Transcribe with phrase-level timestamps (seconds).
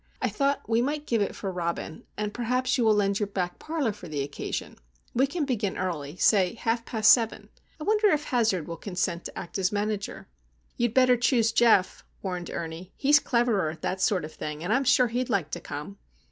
[0.19, 3.59] I thought we might give it for Robin, and perhaps you will lend your back
[3.59, 4.79] parlour for the occasion.
[5.13, 7.49] We can begin early,—say half past seven.
[7.79, 10.27] I wonder if Hazard will consent to act as manager?"
[10.75, 12.91] "You'd better choose Geof," warned Ernie.
[12.97, 15.99] "He's cleverer at that sort of thing, and I'm sure he'd like to come."